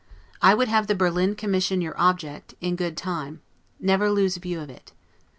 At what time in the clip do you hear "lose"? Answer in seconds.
4.09-4.35